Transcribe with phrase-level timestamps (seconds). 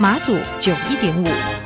[0.00, 1.57] 马祖九一点五。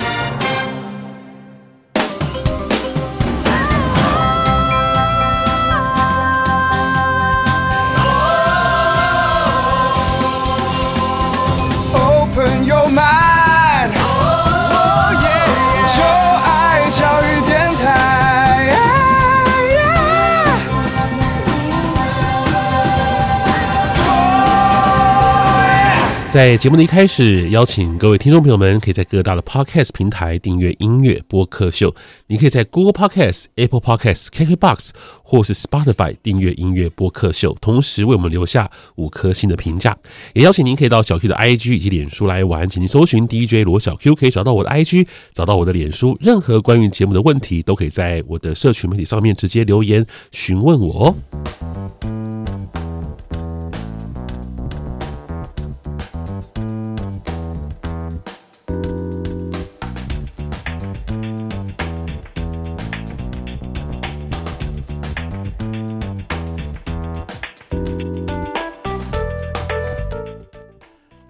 [26.33, 31.95] 在节目的一开始，邀请各位听众朋友们，可以在各大的 Podcast 平台订阅音乐播客秀。
[32.29, 34.93] 你可以在 Google Podcast、Apple Podcast、KKBox
[35.23, 39.95] 或是 Spotify 订阅音乐播客秀，同时为我们留下五颗星的评价。
[40.33, 46.17] 也邀请您可以到小 Q 的 IG 以及脸书来玩，请您搜寻 DJ 罗小 Q，可以找到我的 IG，找到我的脸书。
[46.19, 51.15] 任何关于节目的问题，都可以在我的社群媒体上面直接留言询问我哦。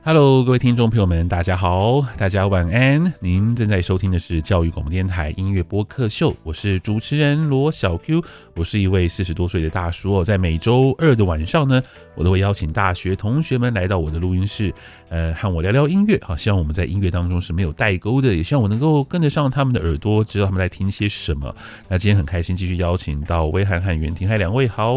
[0.04, 3.14] Hello，各位听众朋友们，大家好，大家晚安。
[3.20, 8.20] 您正在收听的是教育广播电台音乐播客秀，我是主持人罗小 Q。
[8.56, 11.80] 我是一位四十多岁的大叔哦，在每周二的晚上呢，
[12.16, 14.74] 我都会邀请大学同学们来到我的录音室，
[15.12, 16.18] 呃，和我聊聊音乐。
[16.22, 21.54] 好，希望我们在音乐当中是没有代沟的，也希望我能够跟得上他们的耳朵，知道他们在听些什么。
[21.86, 24.96] 那今天很开心，继续邀请到威涵和袁婷，嗨，两位好。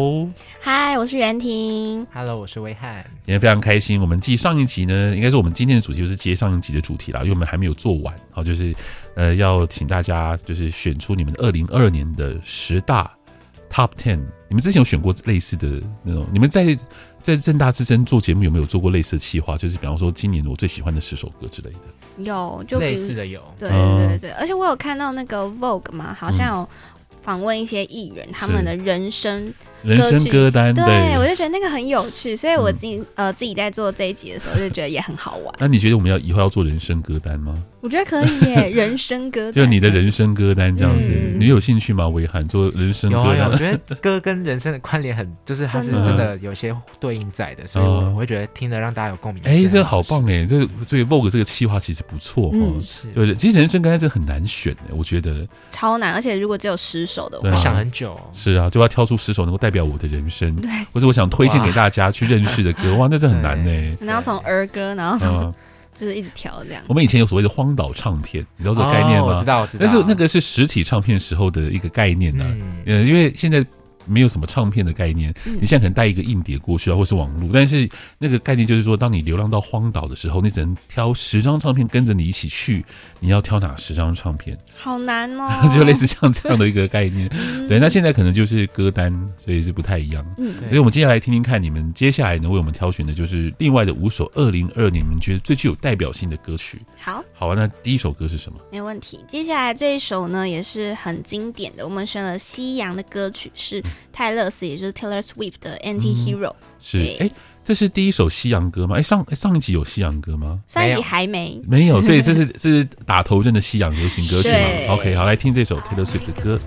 [0.58, 2.06] 嗨，我是袁婷。
[2.14, 3.04] Hello，我是威翰。
[3.26, 5.14] 今天非常开心，我们继上一集呢。
[5.14, 8.74] 应该是我们今天的主题就是接上一集的主题啦，因为我们还没有做完，好，就是
[9.16, 13.10] 呃，要请大家就是选出你们二零二二年的十大
[13.70, 14.20] Top Ten。
[14.48, 16.26] 你们之前有选过类似的那种？
[16.32, 16.78] 你们在
[17.20, 19.58] 在正大之声做节目有没有做过类似的企划？
[19.58, 21.78] 就是比方说今年我最喜欢的十首歌之类的。
[22.18, 23.42] 有，就类似的有。
[23.58, 26.68] 对对对对，而且我有看到那个 Vogue 嘛，好像有
[27.22, 29.52] 访问一些艺人，他们的人生。
[29.86, 35.54] 人生歌单，对，对我就觉得那个很有趣，所以我自己、嗯、呃自己在做这一集的时候就觉得也很好玩。
[35.58, 37.54] 那你觉得我们要以后要做人生歌单吗？
[37.80, 42.08] 我觉得可以耶， 人生歌单，就你的人生歌单这样子，嗯、你有兴趣吗？
[42.08, 49.42] 威翰做人生歌单，有啊，我觉得歌跟人生的关联很，就是它是真的有些对应在的，所以我会觉得听得让大家有共鸣。
[49.44, 52.82] 哎，这个好棒哎，这所以 Vogue 这个企划其实不错哦。
[53.14, 58.18] 对、嗯，其实人生歌单真的很难选哎，我觉得超难，而且如果只有十首的话，我想很久。
[58.32, 60.54] 是啊，就要挑出十首能够代表我的人生。
[60.56, 63.96] 对，或者我想推荐给大家去认识的歌， 哇，那这很难呢。
[64.00, 65.54] 然后从儿歌，然后从
[65.94, 66.82] 就是一直调这样。
[66.86, 69.28] 我们以前有所谓的荒岛唱片，你知道这个概念吗？
[69.28, 69.84] 哦、我知道，我知道。
[69.84, 72.50] 但是那个是实体唱片时候的一个概念呢、啊。
[72.86, 73.64] 嗯，因为现在。
[74.06, 82.84] 没有什么唱片的概念，你现在可能带一个硬碟过去啊，或是网络，但是那个概念就是说，当你流浪到荒岛的时候，你只能挑十张唱片跟着你一起去，
[83.20, 84.56] 你要挑哪十张唱片？
[84.76, 87.28] 好难哦， 就类似像这样的一个概念。
[87.68, 90.24] 对，那现在可能就是歌单，所以是不太一样。
[90.38, 96.80] 嗯，所以我们接下来听听看，你们接下来呢为我们挑选的就是另外的五首二零二你们觉得最具有代表性的歌曲。
[96.98, 98.58] 好，好啊，那第一首歌是什么？
[98.70, 103.82] 没问题，接下来这一首呢也是很经典的，我们选了夕阳的歌曲是。
[104.12, 107.30] 泰勒斯，也就是 Taylor Swift 的 Anti Hero，是哎，
[107.64, 108.96] 这是第一首西洋歌吗？
[108.96, 110.60] 哎，上上一集有西洋歌吗？
[110.66, 114.94] 上一集还没没有，所以这是 这是打头阵的西洋流行歌曲吗。
[114.94, 116.58] OK，好，来听这首 Taylor Swift 的歌。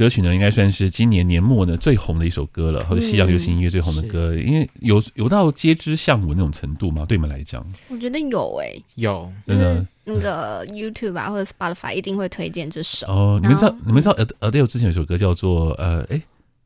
[0.00, 7.04] 歌曲呢，应该算是今年年末呢最红的一首歌了，或者西洋流行音乐最红的歌，嗯、因为有有到皆知巷闻那种程度吗？
[7.06, 13.06] 对你们来讲，我觉得有诶、欸，有，真的，那个 YouTube 啊或者 Spotify 一定会推荐这首。
[13.08, 16.22] 哦，你们知道，你们知道 Adele 之前有首歌叫做呃，哎，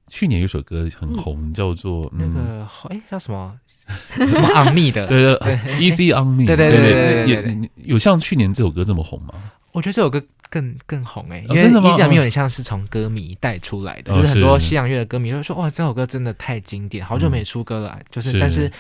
[0.06, 3.52] 去年有首歌很红，嗯、叫做、嗯、那个哎叫什么？
[4.14, 9.34] 什么 On Me 的，对对， Easy On Me，对对对对对对，有像去年这首歌这么红吗？
[9.75, 10.23] 我觉得这首歌。
[10.50, 18.71] 更更红哎、欸，因为 Easy on Me 有点像是从歌迷带出来的，就是很多西洋乐的歌迷会说哇，这首歌真的太经典，好久没出歌了，就是但是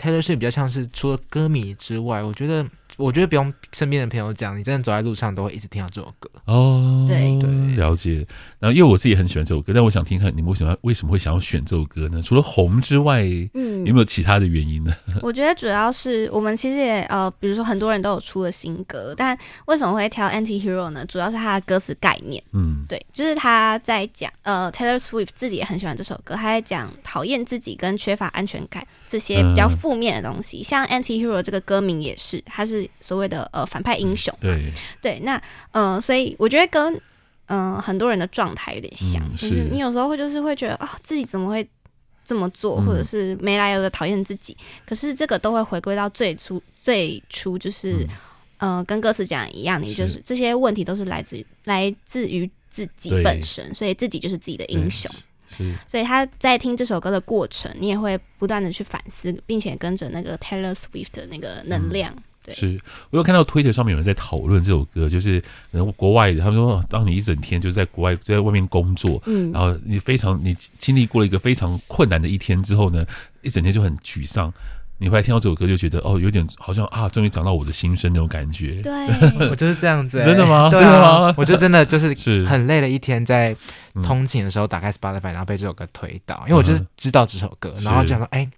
[0.00, 2.64] Taylor 是比较像是除了歌迷之外，我觉得。
[2.98, 7.06] 我觉得不用身边的朋友讲，你真的走在路上都会一直听到这首歌哦。
[7.08, 8.26] 对对，了解。
[8.58, 12.20] 然后因为我自己很喜欢这首歌，但我想听看你们为什么为什么会想要选这首歌呢？
[12.20, 13.22] 除了红之外，
[13.54, 14.92] 嗯，有没有其他的原因呢？
[15.22, 21.06] 我觉得主要是我们其实也呃，比如说很多人都有出了新歌，但为什么会挑 Anti-Hero 呢？
[21.06, 30.58] 主要是他的歌词概念，嗯，对，就是他在讲呃，Taylor Swift 自己也很喜欢这首歌，他在讲讨厌自己跟缺乏安全感这些比较负面的东西。
[30.58, 32.87] 嗯、像 Anti-Hero 这个歌名也是，它是。
[33.00, 34.72] 所谓的呃反派英雄，对。
[35.00, 35.40] 对，那
[35.72, 36.94] 呃，所以我觉得跟
[37.46, 41.66] 嗯、呃、很多人的状态有点像，嗯、就是你有时候会就是会觉得啊、哦，自己怎么会
[42.24, 48.06] 这么做，嗯、或者是没来由的讨厌自己，可是这个都会回归到最初最初，就是
[48.58, 55.10] 嗯、呃，跟歌词讲一样，你就是这些问题都是来自于来自于自己本身，所以自己就是自己的英雄。
[55.88, 62.12] 所以他在听这首歌的过程，你也会不断的去反思，并且跟着那个 Taylor Swift 的那个能量。
[62.14, 62.22] 嗯
[62.54, 62.80] 是，
[63.10, 73.04] 我有看到 Twitter 上面有人在讨论这首歌，就是然后国外的，他们说，当你一整天就在国外就在外面工作，嗯，然后你非常你经历过了一个非常困难的一天之后呢，
[73.42, 74.52] 一整天就很沮丧，
[74.98, 78.82] 你回来听到这首歌就觉得哦，有点好像啊，终于找到我的心声那种感觉。
[78.82, 78.92] 对，
[79.48, 80.70] 我就是这样子、欸，真的吗？
[80.70, 81.34] 对啊、真的吗？
[81.36, 83.56] 我就真的就是是很累的一天，在
[84.02, 88.48] 通勤的时候打开 Spotify，然后被这首歌推到，因为我就是知道这首歌，嗯、然后就想说，哎。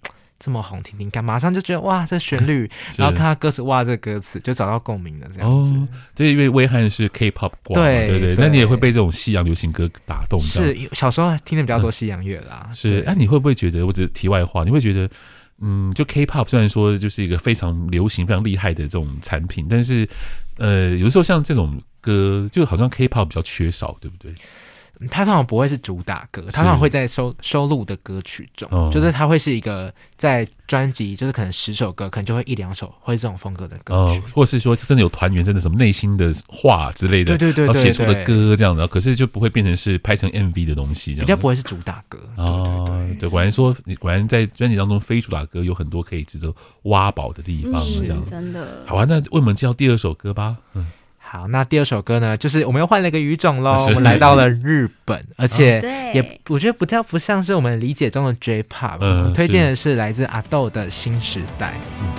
[0.43, 5.71] 这么红，听听看，马上就觉得哇，这旋律， 然后看他歌词，哇，这歌词就找到共鸣了，这样子。
[6.15, 10.39] 对、哦，因为威汉是 K-pop 挂，对对对，那你也会被这种西洋流行歌打动。
[10.39, 12.65] 是，小时候听的比较多西洋乐啦。
[12.69, 15.07] 嗯、是，那、啊、你会不会觉得，我只是题外话，你会觉得，
[15.59, 20.09] 嗯，就 K-pop 虽然说就是一个非常流行、非常厉害的这种产品，但是，
[20.57, 24.33] 呃，有的时候像这种歌，就好像 K-pop 比较缺少，对不对？
[25.09, 42.19] 他通常不会是主打歌，他通常会在收收录的歌曲中，哦、就是他会是一个在专辑，就是可能十首歌，可能就会一两首会这种风格的歌曲，哦、或是说真的有团员真的什么内心的话之类的，对对对，然后写出的歌这样的，可是就不会变成是拍成 MV 的东西，这样比较不会是主打歌。
[42.37, 46.53] 哦，对对对，对，果然说你果然在专辑当中非主打歌有很多可以值得
[46.83, 48.83] 挖宝的地方，这样、嗯、真的。
[48.85, 50.57] 好啊，那为我们介绍第二首歌吧。
[50.73, 50.85] 嗯。
[51.31, 55.79] 好，那第二首歌呢，就是我们又换了一个语种喽，我们来到了日本，而且
[56.13, 61.73] 也我觉得不太不像是我们理解中的 J-Pop，嗯，推荐的是来自 Ado 的新时代。
[62.01, 62.09] 嗯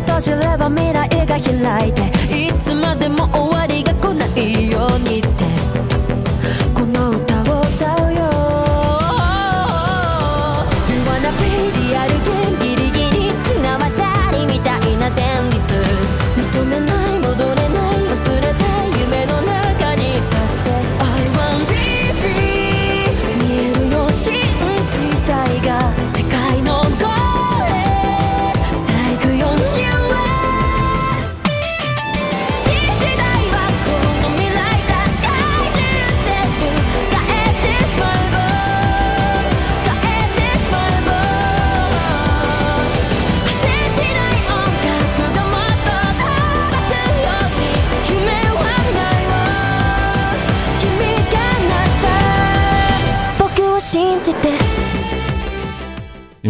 [0.00, 2.02] 閉じれば未来が開いて
[2.46, 5.28] いつまでも終わりが来ないようにって。
[6.74, 7.35] この歌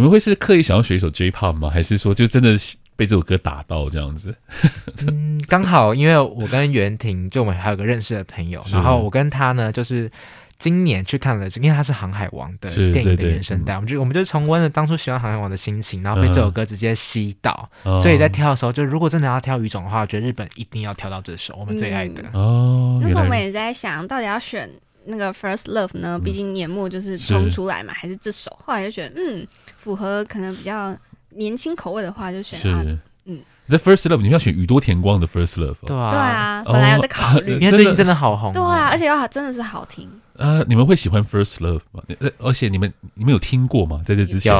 [0.07, 1.69] 们会是刻意想要学一首 J-Pop 吗？
[1.69, 2.57] 还是说就真的
[2.95, 4.35] 被这首歌打到这样子？
[5.07, 10.09] 嗯，刚好因为我跟袁婷，就我们还有个认识的朋友，然后我跟他呢，就是
[10.57, 22.99] 今年去看了，因为他是《航海王》的电影的原声带，我们就我们就重温了当初喜欢《航海王》的心情，然后被这首歌直接吸到，嗯、所以在挑的时候，就如果真的要挑语种的话，我觉得日本一定要挑到这首我们最爱的、嗯、哦。
[23.01, 24.69] 那时候我们也在想到底要选。
[25.09, 29.47] 那个 First Love 呢，毕竟年末就是冲出来嘛，还是这首，后来就觉得嗯，
[29.87, 30.93] 符合可能比较
[31.29, 32.83] 年轻口味的话，就选它。
[33.23, 33.39] 嗯
[33.69, 40.09] ，The First Love，你们要选宇多田光的 First Love，对啊，对啊，本来有在考虑，因为最近真的好红，对啊，而且又真的是好听。
[40.33, 42.03] 呃，你们会喜欢 First Love 吗？
[42.39, 44.01] 而且你们你们有听过吗？
[44.03, 44.53] 在这之前。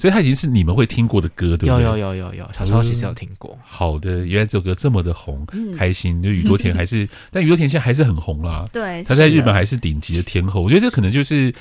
[0.00, 1.82] 所以它已经是你们会听过的歌，对不对？
[1.84, 3.50] 有有有有有，小时候其实有听过。
[3.52, 6.22] 嗯、好的，原来这首歌这么的红，嗯、开心。
[6.22, 8.66] 就宇多田还是，但宇多田现在还是很红啦。
[8.72, 10.62] 对，他在日本还是顶级的天后。
[10.62, 11.54] 我觉得这可能就是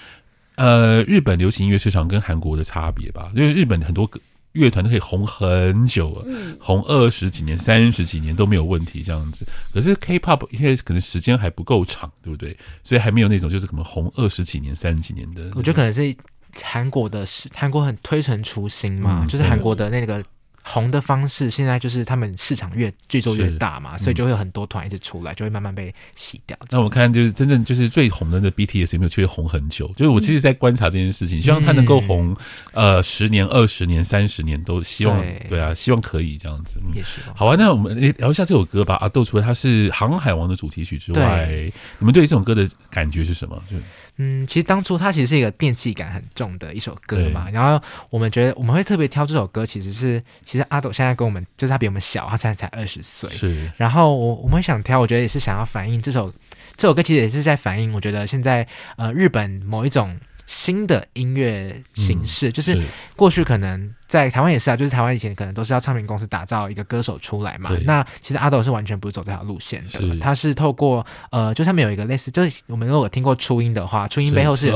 [0.60, 3.32] 呃，日本流行音乐市场跟韩国的差别吧。
[3.34, 4.10] 因为日本很多
[4.52, 9.46] 乐团都可以红很久了，嗯、红二十几年、三十几年都没有问题这样子。
[9.74, 12.56] 可是 K-pop 因为可能时间还不够长，对不对？
[12.84, 15.52] 所以还没有那种就是可能红二十几年、三十几年的。
[15.56, 16.16] 我觉得可能是。
[16.64, 20.26] 韩国的是韩国很推陈出新嘛，嗯、就是韩国的那个
[20.72, 26.56] 红的方式，现在就是他们市场越剧做越大嘛，所以就会有很多团一直出来，就会慢慢被洗掉。
[26.70, 29.88] 那我看就是真正就是最红的那 BTS 有没有去红很久？
[29.96, 32.36] 就是我其实在观察这件事情，嗯、希望他能够红
[32.74, 36.80] 呃十年、二十年、三十年都希望对，啊，希望可以这样子。
[36.94, 38.96] 也是好啊，那我们聊一下这首歌吧。
[39.02, 41.50] 阿豆除了它是《航海王》的主题曲之外，
[41.98, 43.62] 你们对于这首歌的感觉是什么？
[43.70, 43.78] 就
[44.20, 53.72] 嗯，其实当初它其实是一个电器感很重的一首歌嘛，然后我们觉得我们会特别挑这首歌，其实是其实阿斗现在跟我们就是他比我们小，他现在才二十岁，是。
[53.78, 56.32] 然后我我们会想挑，我觉得也是想要反映这首
[56.76, 60.20] 这首歌，其实也是在反映我觉得现在呃日本某一种。
[60.50, 62.82] 新的音乐形式，嗯、就是
[63.16, 67.70] 过去可能在台湾也是啊，就是台湾以前可能都是要唱片公司打造一个歌手出来嘛。
[67.86, 74.70] 那其实阿斗是完全不是走这条路线的，是他是透过呃，就他们有一个类似，就是我们如果听过初音的话，初音背后是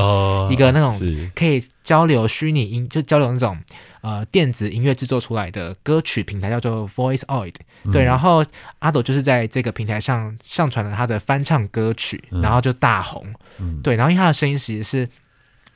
[0.51, 0.95] 一个那种
[1.33, 3.57] 可以交流虚拟音，就交流那种
[4.01, 7.55] 呃电子音乐制作出来的歌曲平台，叫做 Voiceoid。
[7.85, 8.45] 嗯、对，然后
[8.77, 13.25] 阿斗就是在这个平台上上传了他的翻唱歌曲，嗯、然后就大红。
[13.57, 15.09] 嗯、对，然后因为他的声音其实是。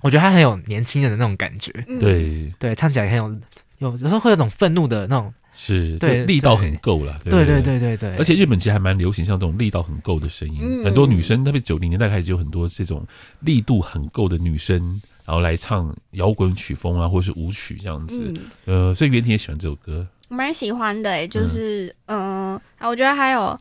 [0.02, 2.54] 我觉得他很有年轻人的那种感觉，对。
[2.60, 3.28] 对，唱起来很有
[3.80, 7.32] 有有时候会有种愤怒的那种，是对力道很够了，对。
[7.46, 7.80] 对对？
[7.80, 8.16] 对对。
[8.18, 13.06] 而且日本其实还蛮流行像这种力道很够的声音，很多女生特别九零年代开始就有很多这种
[13.40, 18.34] 力度很够的女生，然后来唱摇滚曲风啊，或者是舞曲这样子。
[18.66, 23.60] 呃，所以袁婷也喜欢这首歌，我蛮喜欢的诶，就是嗯，我觉得还有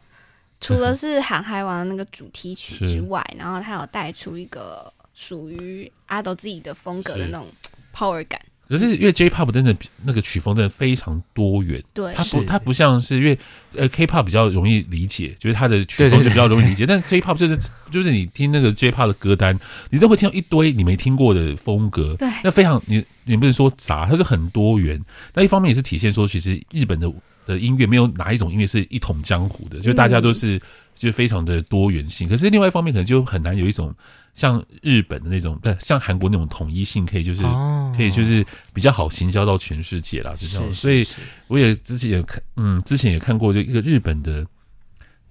[0.61, 4.93] 除了是 《航海王》的那个主题曲之外，然后他有带出一个。
[5.17, 7.47] 属于阿斗自己的风格的那种
[7.93, 13.39] power 感，可是因为 J-pop 真的那个曲风真的非常多元，对，它不它不像是因为
[13.75, 17.59] 呃 K-pop 比较容易理解，就是它的曲风就比较容易理解，但 J-pop 就是
[17.91, 19.59] 就是你听那个 J-pop 的歌单，
[19.89, 27.11] 你都会听到一堆你没听过的风格，对，那非常你你不能说杂，它是很多元，那一方面也是体现说其实日本的
[27.47, 30.61] 的音乐没有哪一种音乐是一统江湖的，就大家都是
[30.95, 33.95] 就非常的多元性，可是另外一方面可能就很难有一种。
[34.37, 40.73] 像日本的那种，对，像韩国那种统一性，可以就是、哦、可以就是比较好行销到全世界啦，就这样。
[40.73, 41.05] 所以
[41.49, 44.47] 我也之前也看，嗯，之前也看过就一个日本的。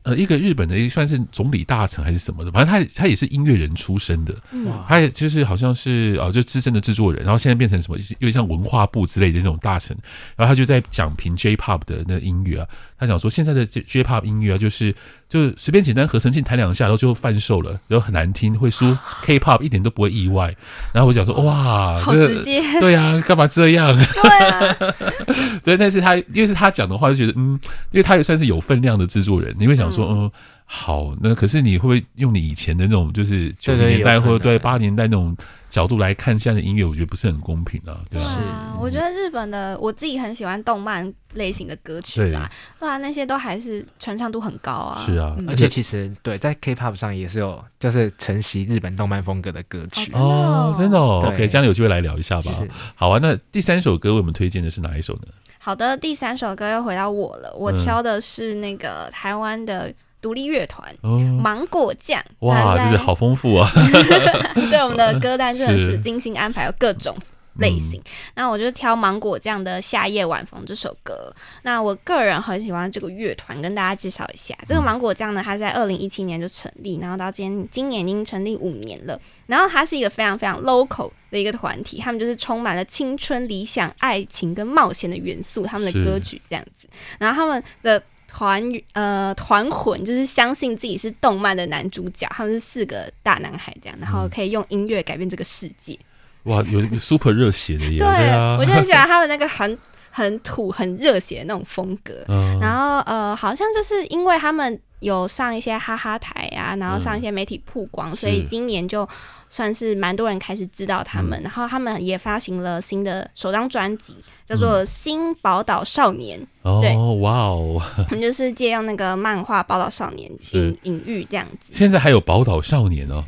[0.05, 4.35] 呃，一个日本的，一算是总理大臣还是什么的，反正他他也是音乐人出身的，
[4.67, 9.97] 哇他也就是好像是呃，就资深的制作人，然后现在变成什么，有点像文化部之类的那种大臣，
[10.35, 12.67] 然后他就在讲评 J-pop 的那个音乐啊，
[12.99, 14.93] 他讲说现在的 J-pop 音乐啊，就是
[15.27, 20.55] 就随便简单合成器弹两下，然后就贩售了，然后很难听，会输 K-pop 一点都不会意外。
[20.93, 23.93] 然后我讲说哇，好直接，对呀、啊，干嘛这样？
[23.97, 24.75] 对啊，
[25.63, 27.59] 对，但是他因为是他讲的话，就觉得嗯，
[27.91, 30.31] 因为他也算是有分量的制作人，你会想说嗯。
[30.67, 35.37] 好，那可是你会不会用你以前的那种，就是九零年代或者对八十年代那种
[35.69, 36.83] 角度来看现在的音乐？
[36.83, 38.01] 我觉得不是很公平啊。
[38.09, 44.99] 对啊，嗯、我觉得日本的我自己很喜欢动漫类型的歌曲啦，对啊，那些都还是传唱度很高啊。
[45.05, 51.23] 是啊，嗯、而且其实对，在 K-pop 上也是有，就是承袭日本动漫风格的歌曲哦，真的哦。
[51.27, 52.51] OK，将来有机会来聊一下吧。
[52.51, 55.27] 是好啊，那第三首歌为我们推荐的是哪一首呢？
[55.59, 59.93] 好的，第三首歌又回到我了，我挑的是那个台湾的。
[60.25, 63.69] 独立乐团、哦、芒果酱，哇，就是好丰富啊！
[64.71, 67.15] 对，我们的歌单真的是精心安排，有各种
[67.59, 68.01] 类型。
[68.01, 71.31] 嗯、那我就挑芒果酱的《夏夜晚风》这首歌。
[71.61, 74.57] 那我个人很喜欢这个乐团，跟大家介绍一下。
[74.67, 79.21] 这个芒果酱呢，它在二零一七年就成立，然后到今年今年已经成立五年了。
[79.45, 86.87] 然后它是一个非常非常 local 的一个团体，他们就是充满了青春、理想、爱情跟冒险的元素，他们的歌曲这样子。
[87.19, 88.01] 然后他们的。
[88.35, 88.61] 团
[88.91, 95.97] 呃团魂就是相信自己是动漫的男主角，他们是四个大男孩这样，然后可以用音乐改变这个世界。
[96.43, 97.99] 哇，有一个 super 热血的耶！
[98.03, 99.77] 对，我就很喜欢他们那个很
[100.11, 102.25] 很土、很热血的那种风格。
[102.27, 104.77] 嗯、然后呃，好像就是因为他们。
[105.01, 109.07] 有上一些哈哈台啊，然后上一些媒体曝光，嗯、所以今年就。
[109.47, 116.37] 算是蛮多人开始知道他们，嗯、然后他们也发行了新的首张专辑，叫做《新宝岛少年》。
[116.65, 117.79] 哦、对，哇哦！
[118.09, 121.71] 他们就是借用那个漫画《宝岛少年》隐隐喻这样子。
[121.75, 123.23] 现在还有《宝岛少年》哦？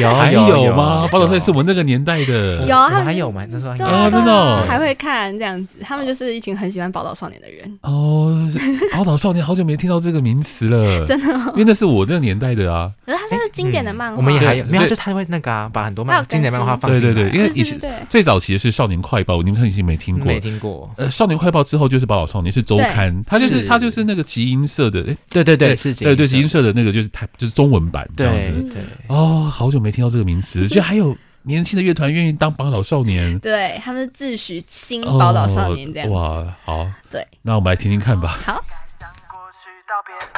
[0.00, 1.04] 有还有吗？
[1.10, 2.62] 《宝岛少年》是我们那个年代的。
[2.66, 3.46] 有，他们还有吗？
[3.50, 5.76] 那时候啊，真的还会看这样子。
[5.82, 7.78] 他们就是一群很喜欢《宝岛少年》的人。
[7.82, 8.50] 哦，
[8.96, 12.90] 《宝岛少年》好久没听到这个名词了， 真的，因为那是我那个年代的啊。
[13.04, 15.68] 可是它是经典的漫画，我们也还有，没有就他会那个啊。
[15.70, 17.78] 把很多漫经典漫画放，对对对，因为以前
[18.08, 20.88] 最早期的是《少年快报》，你们可能已经没听过，没听过。
[20.96, 28.50] 呃，《少年快报》之后就是《宝岛少年》，是周刊，它就是它就是那个集音社的，对对对，是对对集音社的那个就是台就是中文版这样子。
[28.72, 36.10] 对哦，好久没听到这个名词，就还有年轻的乐团愿意当宝岛少年， 对他们自诩新宝岛少年这样。
[36.10, 38.38] 哇，好，对，那我们来听听看吧。
[38.44, 38.62] 好。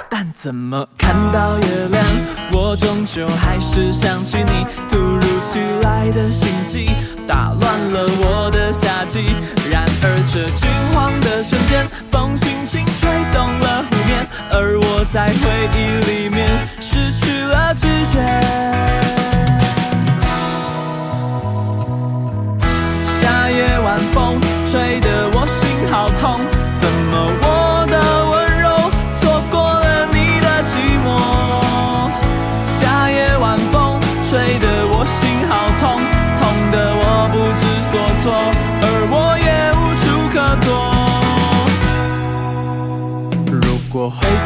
[0.08, 2.04] 但怎么看到月亮，
[2.52, 4.66] 我终究还是想起你。
[4.88, 6.90] 突如其来的心悸，
[7.26, 9.24] 打乱了我的夏季。
[9.70, 16.48] 然而这惊慌的瞬间，风轻轻吹动了湖面，而我在回忆里面
[16.80, 19.19] 失去了知觉。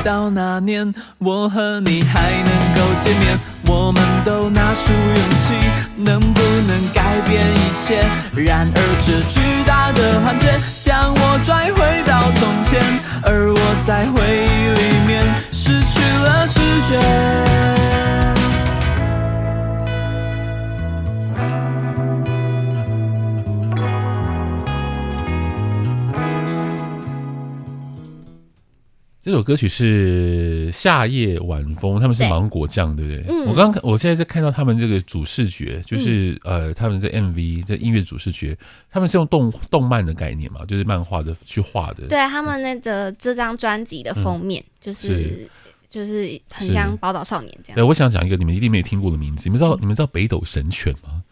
[0.05, 5.55] 到那年，我和你还能够见面，我们都拿出勇气，
[5.97, 8.05] 能不能改变一切？
[8.37, 12.83] 然而这巨大的幻觉将我拽回到从前，
[13.23, 17.54] 而我在回忆里面失去了知觉。
[29.25, 33.35] 这首歌曲是夏夜晚风，他们是芒果酱，对，不对？
[33.35, 38.55] 嗯、我刚刚我现在在看到他们这个主视觉，就是、嗯、呃，他们这 MV 这音乐主视觉，
[38.91, 42.07] 他们是用动动漫的概念嘛，就是漫画的去画的。
[42.07, 45.51] 对，他们那个这张专辑的封面、嗯、就是，是
[45.89, 47.77] 就是很像宝岛少年这样。
[47.77, 51.24] 对，我想讲一个你们一定没有听过的名字，你们知道、嗯、你们知道北斗神拳吗？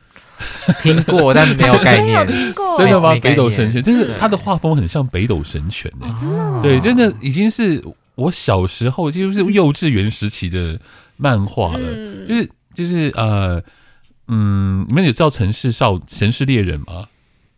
[0.83, 2.27] 听过，但是没有概念。
[2.79, 3.15] 真的吗？
[3.21, 6.15] 北斗神拳，就是他的画风很像北斗神拳诶、欸。
[6.21, 6.63] 真的？
[6.63, 7.83] 对，真的已经是
[8.15, 10.79] 我小时候，几乎是幼稚园时期的
[11.17, 11.81] 漫画了。
[11.83, 13.63] 嗯、就是就是呃
[14.29, 17.07] 嗯，你们有知道城市少城市猎人吗？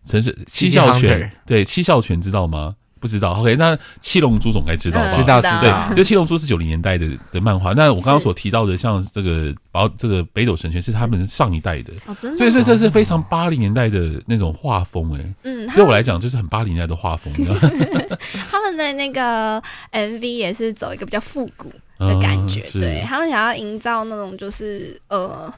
[0.04, 2.74] 城市七笑拳，对，七笑拳知道吗？
[3.04, 5.12] 不知道，OK，那七龙珠总该知道吧？
[5.12, 5.92] 知道，知道。
[5.92, 7.74] 就七龙珠是九零年代的的漫画。
[7.74, 11.92] 那我刚刚所提到的，像这个宝这个北斗神拳是他们上一代的，
[12.34, 17.30] 所以所以这是非常八零年代的那种画风，哎，嗯，对我来讲就是很八零年代的画风。
[18.50, 19.62] 他们的那个
[19.92, 25.52] MV 也是走一个比较复古的感觉，对他们想要营造那种就是呃。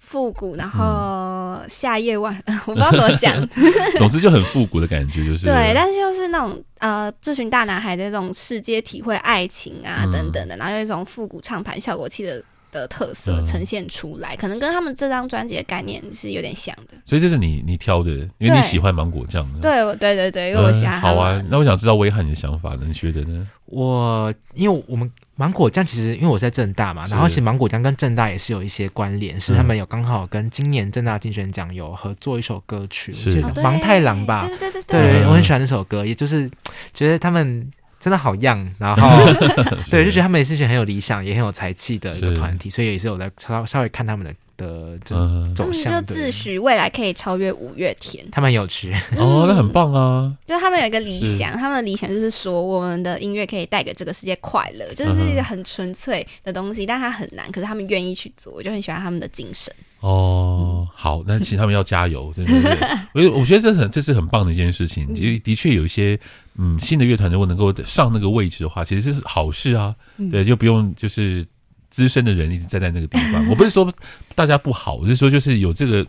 [0.00, 1.27] 复古，然后
[1.68, 3.48] 夏夜晚，嗯、 我不知道怎么讲。
[3.98, 16.94] 总之就很复古的感觉，就是对，但是就是那种呃，这群大男孩的这种世界体会爱情啊、嗯、等等的，然后有一种复古唱盘效果器的的特色呈现出来，嗯、可能跟他们这张专辑的概念是有点像的。
[17.04, 19.46] 所以这是你你挑的，因为你喜欢芒果酱。
[19.60, 21.00] 对对对对，因为我喜欢、嗯。
[21.00, 22.82] 好啊，那我想知道威翰你的想法呢？
[22.86, 23.48] 你觉得呢？
[23.66, 25.10] 我因为我们。
[25.38, 33.40] 芒果酱其实，因为我在正大嘛，然后其实芒果酱跟正大也是有一些关联，是他们有刚好跟今年正大金选奖有合作一首歌曲，是。
[33.62, 34.44] 芒太郎吧？
[34.48, 34.82] 对对对。
[34.88, 36.50] 对，我很喜欢那首歌，也就是
[36.92, 39.26] 觉得他们真的好 young，然后
[39.90, 44.34] 对，就觉得他们也是一群很有理想也很有才气的一个团体，所以也是有在稍稍微看他们的。
[44.58, 45.14] 的就
[45.54, 48.26] 走向，他们就自诩未来可以超越五月天。
[48.32, 50.36] 他们有趣哦，那很棒啊！
[50.48, 59.72] 就他们有一个理想，他们的理想就是说，我们的音乐可以带给这个世界快乐，就是一个很纯粹的东西，但它很难，可是他们愿意去做，我就很喜欢他们的精神。
[60.00, 62.98] 哦，好，那其实他们要加油， 真的。
[63.14, 66.18] 我我觉得这很这是很棒的一件事情，的的确有一些
[66.56, 69.94] 嗯新的乐团如果能够上那个位置的话，其实是好事啊。
[70.30, 71.46] 对，就不用就是。
[71.90, 73.90] 资深的人一直站在那个地方，我不是说
[74.34, 76.06] 大家不好，我是说就是有这个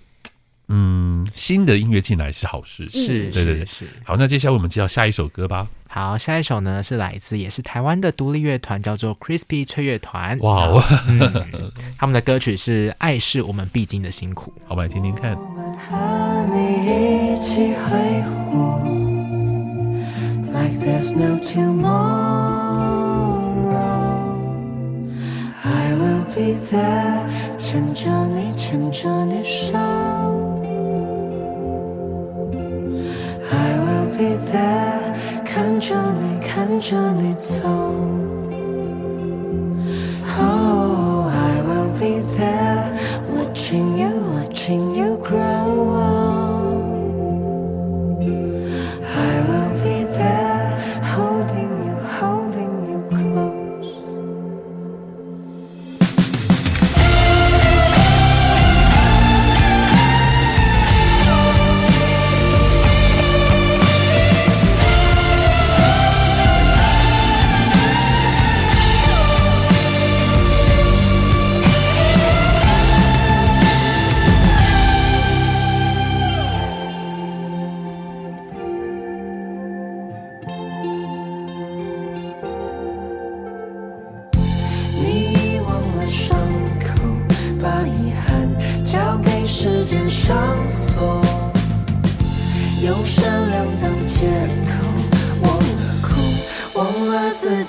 [0.72, 3.88] 嗯新的音乐进来是好事，是，对对对，是。
[4.04, 5.68] 好，那接下来我们介绍下一首歌吧。
[5.88, 10.38] 好，下一首呢是来自也是台湾的独立乐团，叫做 Crispy 脆乐团。
[10.40, 15.36] 哇哦，嗯，他们的歌曲是《爱是我们必经的辛苦》，好，我们来听听看。
[15.36, 15.98] 我们和
[16.54, 18.80] 你一起挥霍
[20.54, 22.70] ，Like there's no tomorrow
[26.36, 27.28] be there，
[27.58, 29.76] 牵着你，牵着你手。
[35.46, 38.19] 看着你看着你走。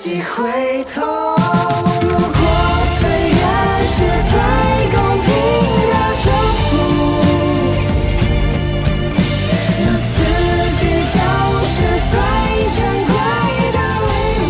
[0.03, 0.99] 己回头。
[2.01, 2.17] 如果
[2.97, 3.45] 岁月
[3.85, 3.93] 是
[4.31, 4.33] 最
[4.89, 5.29] 公平
[5.91, 6.25] 的祝
[6.57, 6.73] 福，
[9.77, 10.17] 那自
[10.79, 10.81] 己
[11.13, 11.15] 就
[11.69, 11.77] 是
[12.09, 12.13] 最
[12.73, 13.13] 珍贵
[13.71, 14.09] 的礼
[14.41, 14.49] 物。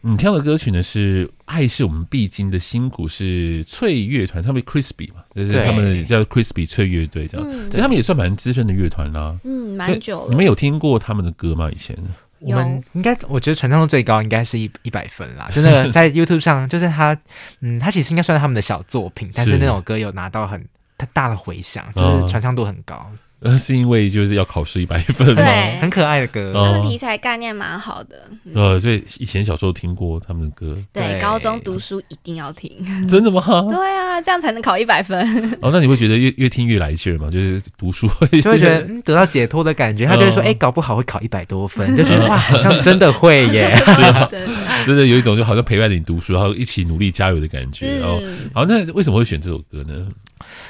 [0.00, 9.38] 你挑的歌曲呢是《爱是我们必经的辛苦》，是翠乐团，他们 Crispy 嘛，就是他们叫 Crispy 翠乐队这样，嗯所以他们也算蛮资深的乐团啦。
[9.44, 10.28] 嗯，蛮久了。
[10.30, 11.70] 你们有听过他们的歌吗？
[11.70, 11.94] 以前
[12.40, 15.48] 我们应该，我觉得传唱度最高应该是一一百分啦。
[15.52, 17.16] 就那个 在 YouTube 上，就是他，
[17.60, 20.58] 嗯，他其实应该算是他们的小作品，但是那首歌有拿到很
[20.98, 23.10] 很大的回响，就是传唱度很高。
[23.42, 25.34] 呃，是因为就是要考试一百分吗？
[25.36, 26.52] 对很可爱的歌。
[26.54, 28.16] 哦他们题材概念蛮好的。
[28.44, 32.70] 嗯呃，所以以前小时候听过他们的歌，对，对高中读书一定要听。
[33.08, 33.42] 真的吗？
[33.70, 35.18] 对啊，这样才能考一百分。
[35.62, 37.30] 哦，那你会觉得越越听越来劲儿吗？
[37.30, 43.74] 就是读书会就会觉得、嗯、得到解脱的感觉，他就会说：“哎、搞不好会考一百多分。”就觉得哇，好像真的会耶！
[44.30, 44.46] 对
[44.84, 47.98] 真的有一种就好像陪伴着你读书，然后一起努力加油的感觉。
[48.00, 48.22] 嗯哦，
[48.52, 50.06] 好，那为什么会选这首歌呢？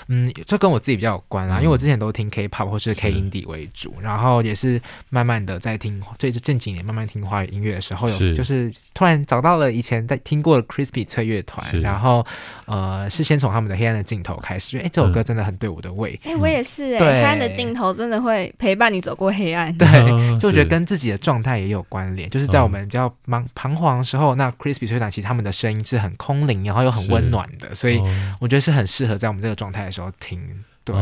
[0.09, 12.25] 嗯，这跟我自己比较有关啦，嗯因为我之前都听 K-pop 或是 K indie 为主，然后也是慢慢的在听，最近几年慢慢听华语音乐的时候，有就是突然找到了以前在听过的 Crispy 脆乐团，然后
[12.67, 19.73] 呃是先从他们的黑暗的尽头开始，就哎、欸、这首歌真的很对我的胃，哎、我也是哎、对黑暗的尽头真的会陪伴你走过黑暗。
[19.79, 28.37] 对，啊就我觉得跟自己的状态也有关联，就是在我们比较忙彷徨的时候，那 Crispy 脆乐团其实他们的声音是很空灵，然后又很温暖的，所以哦。
[28.41, 30.65] 我觉得是很适合在我们这个状态的时候听。
[30.85, 31.01] 对，哦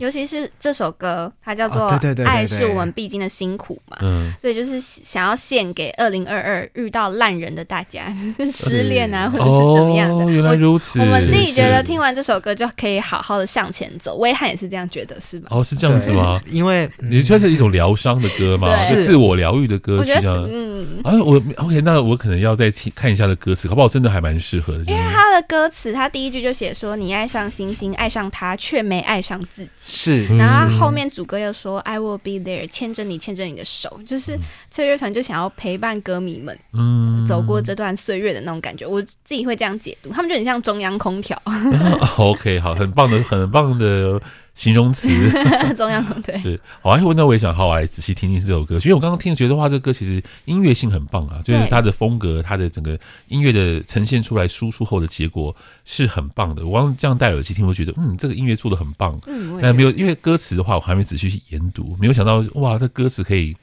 [0.00, 1.88] 尤其是这首歌，它叫做
[2.24, 8.06] 爱是我们必经的辛苦》嘛，嗯，所以就是想要献给二零二二遇到烂人的大家，
[8.38, 10.24] 就 是失恋啊，或者是怎么样的。
[10.24, 11.00] 哦，原来如此。
[11.00, 15.48] 我我们自己觉得听完这首歌就可以好好的向前走，威汉也是这样觉得，是吧？
[15.50, 16.40] 哦，是这样子吗？
[16.50, 18.68] 因为、嗯你算是一种疗伤的歌吗？
[18.68, 20.46] 对是自我疗愈的歌我觉得是，曲啊。
[20.50, 24.84] 嗯，啊，我 OK，那我可能要再听看一下的歌词，好不好真的还蛮适合的。
[24.84, 30.26] 因为他的歌词，他第一句就写说：“你爱上星星，爱上他，却没爱上自己。”是。
[30.28, 30.36] 嗯。
[30.36, 34.38] 然后他后面主歌又说 “I will be there”，牵着你，牵着你的手，就是
[34.70, 37.26] 脆乐团就想要陪伴歌迷们嗯。
[37.26, 38.86] 走过这段岁月的那种感觉。
[38.86, 41.54] 我自己会这样解读，他们就很像中央空调，啊
[42.18, 44.20] OK，好，很棒的，很棒的
[44.54, 45.08] 形容词。
[45.74, 46.36] 中央空对。
[46.38, 56.66] 是，好，哎，那我也想好好来仔细听听这首歌，因为我刚刚听觉得话，这个歌其实音乐性很棒啊，就是它的风格，它的整个音乐的呈现出来输出后的结果是很棒的。
[56.66, 59.18] 我刚刚这样戴耳机听，我觉得嗯，这个音乐做的很棒。
[59.26, 63.56] 嗯，但没有，因为歌词的话，我还没仔细去研读，没有想到哇，这歌词可以。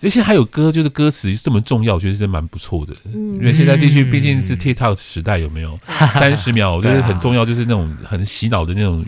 [0.00, 2.94] 所以现在还有歌，就是歌词这么重要，我觉得真蛮不错的。
[3.06, 5.76] 嗯因为现在地区毕竟是 TikTok 时代，有没有？
[6.14, 9.04] 三十秒，我觉得很重要，就是那种很洗脑的那种。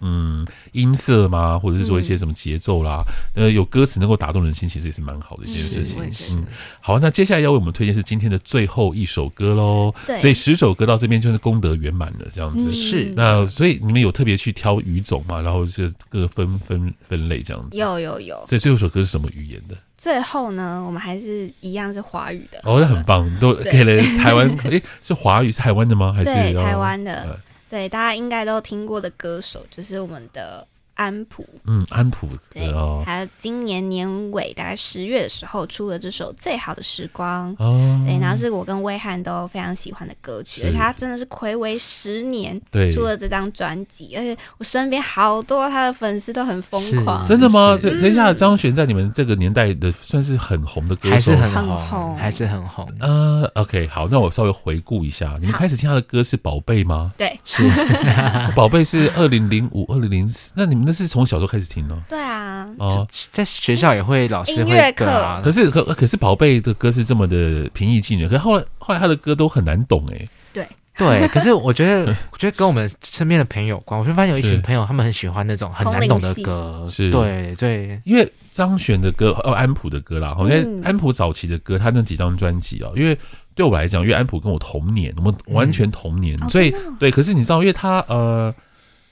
[0.00, 1.58] 嗯，音色嘛？
[1.58, 3.02] 或者是说一些什么节奏啦？
[3.34, 5.98] 呃，有歌词能够打动人心，其实也是蛮好的一件事情
[6.32, 6.44] 嗯，
[6.80, 9.94] 好，那接下来要为我们推荐是今天的最后一首歌喽。
[10.06, 12.68] 对所以十首歌到这边就是功德圆满了，这样子。
[12.68, 15.40] 嗯是那所以你们有特别去挑语种嘛？
[15.40, 17.78] 然后是各分分分类这样子。
[17.78, 18.36] 有有有。
[18.46, 19.76] 所以最后一首歌是什么语言的？
[19.96, 22.60] 最后呢，我们还是一样是华语的。
[22.64, 24.46] 哦，那很棒，都给了台湾。
[24.64, 26.12] 诶，是华语是台湾的吗？
[26.12, 30.66] 还是台湾的呃对，大家应该都听过的歌手，就是我们的
[30.96, 42.92] 安普，嗯，安普对哦，他今年年尾大概十月的时候出了这首《最好的时光》哦，对，然后是我跟威汉都非常喜欢的歌曲，而且他真的是暌违十年对。
[42.96, 47.76] 出了这张专辑，而且我身边好多他的粉丝都很疯狂，真的吗？
[47.76, 52.90] 所以等一下张悬在你们这个年代的算是很红的歌手，还是很红，还是很红。
[53.00, 57.12] 呃，OK，好，那我稍微回顾一下，你们开始听他的歌是《宝贝》吗？
[57.18, 57.64] 对，是
[58.56, 62.00] 《宝贝》是二零零五、二零零四，那你们那是从小时候开始听哦？
[62.08, 70.26] 对啊，哦，在学校也会老师会音乐课，可是可可是宝贝的歌是这么的平易近人，可是后来后来他的歌都很难懂哎。
[70.52, 70.66] 对。
[70.98, 83.14] 对， 可是我觉得我觉得跟我们身边的朋友有关，我就发现有一群朋友他们很喜欢那种很难懂的歌，是，对对，因为张悬的歌哦，安普的歌啦，因为安普早期的歌，他那几张专辑哦，因为
[83.54, 88.54] 对我来讲，因为安普跟我同年，我们完全同年，所以对，可是你知道，因为他呃。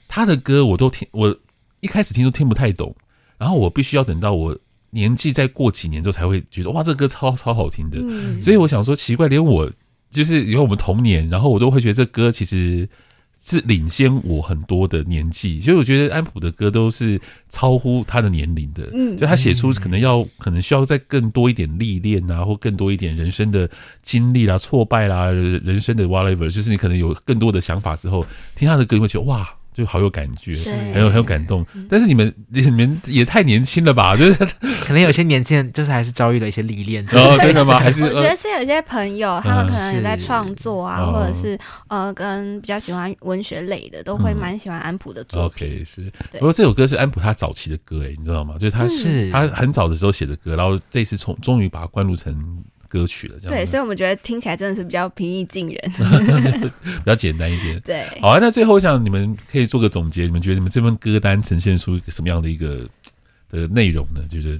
[0.07, 1.35] 他的歌我都听，我
[1.85, 2.95] 一开始听都听不太懂，
[3.37, 4.57] 然后我必须要等到我
[4.89, 7.99] 年纪再过几年之后才会觉得哇，这歌超超好听的。
[8.01, 9.71] 嗯、所以我想说，奇怪，连我
[10.09, 12.89] 就是因为我们童年，然后我都会觉得这歌其实
[13.39, 18.89] 是领先我很多的年纪，所以我觉得安普的歌都是超乎他的年龄的。
[18.91, 23.69] 嗯，就他写出可能要可能需要再更多一点历练啊，或更多一点人生的
[24.01, 29.54] 经历啦、挫败啦、人生的 whatever，就是你可能有更多的想法之后，听他的歌你会觉得哇。
[29.75, 30.55] 就好有感觉，
[30.93, 31.65] 很有很有感动。
[31.89, 34.15] 但是你们你们也太年轻了吧？
[34.17, 34.33] 就是
[34.85, 37.05] 可能有些年轻人就是还是遭遇了一些历练。
[37.07, 37.77] 哦，真的吗？
[37.83, 41.59] 还是我觉得是有些朋友，他们可能也在创作啊，或者是
[41.89, 45.67] 呃，跟比较喜欢文学类的，都会蛮喜欢安普的作品。
[45.67, 46.09] OK，是。
[46.31, 48.55] 不过这首歌是安普他早期的歌，哎，你知道吗？
[48.57, 52.63] 就是他是他很早的时候写的歌，然后这次从终于把它灌录成。
[52.87, 55.91] 歌曲了，这样对，所以我们觉得听起来真的是比较平易近人，
[56.83, 57.79] 比较简单一点。
[57.81, 62.87] 对，好啊，那最后我想你们可以做个总结，你们觉得你们这份歌单呈现出一个什么样的一个
[63.49, 64.21] 的内容呢？
[64.29, 64.59] 就是，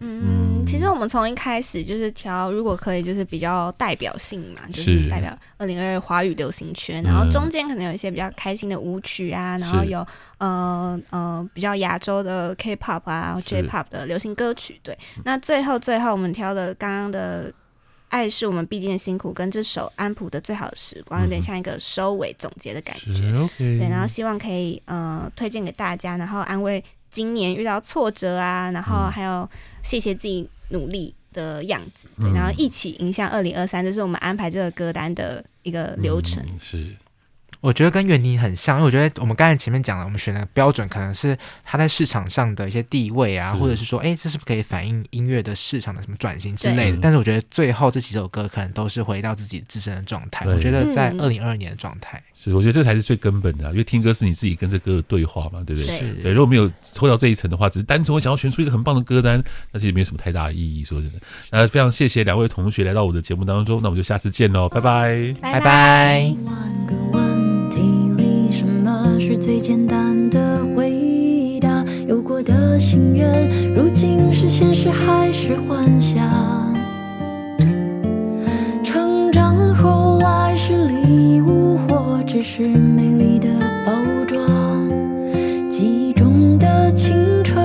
[0.00, 0.22] 嗯，
[0.60, 10.06] 嗯其实我们从一开始就是挑，如果可以，就是比较代表性嘛，就是代表二零二二华语流行圈，然后中间可能有一些比较开心的舞曲啊，然后有
[10.38, 14.78] 呃呃比较亚洲的 K-pop 啊、J-pop 的流行歌曲。
[14.82, 17.52] 对，那最后最后我们挑的刚刚的。
[18.10, 23.12] 爱是我们必经的辛苦，跟这首安谱的最好的时光，有点像一个收尾总结的感觉。
[23.12, 29.48] Okay、对，然后希望可以呃推荐给大家，然后安慰今年遇到挫折啊，然后还有
[29.82, 36.42] 谢谢自己努力的样子，对，然后一起迎向二零二三，这是我们安排这个歌单的一个流程。
[36.46, 36.96] 嗯、是。
[37.60, 46.98] 我觉得跟袁妮很像，因为我觉得我们刚才前面讲了，我们选的标准可能是它在市场上的一些地位啊，或者是说，哎，这是不是可以反映音乐的市场的什么转型之类的？
[47.02, 50.46] 但是我觉得最后这几首歌可能都是回到自己自身的状态。
[50.46, 55.98] 我觉得在二零二二年的状态，是我觉得这才是最根本的，因为听歌是你自己跟这歌的对话嘛，对不对？
[55.98, 56.14] 是。
[56.22, 59.42] 对，如果没有抽到这一层的话，只是单纯我想要选出一个很棒的歌单，
[59.72, 60.82] 那其实没有什么太大的意义。
[60.82, 61.18] 说真的，
[61.50, 67.09] 那非常谢谢两位同学来到我的节目当中，那我们就下次见喽，拜拜，拜拜。
[69.40, 76.22] 最简单的回答，有过的心愿，如今是现实还是幻想？
[78.84, 83.48] 成长后来是礼物，或只是美丽的
[83.86, 83.92] 包
[84.28, 84.88] 装？
[85.70, 87.64] 记忆中的青春，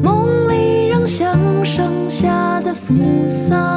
[0.00, 2.94] 梦里仍像盛夏的扶
[3.26, 3.69] 桑。